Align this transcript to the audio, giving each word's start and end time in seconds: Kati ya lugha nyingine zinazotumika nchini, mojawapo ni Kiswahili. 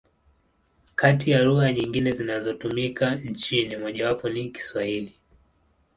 Kati 0.95 1.31
ya 1.31 1.43
lugha 1.43 1.73
nyingine 1.73 2.11
zinazotumika 2.11 3.15
nchini, 3.15 3.75
mojawapo 3.77 4.29
ni 4.29 4.49
Kiswahili. 4.49 5.15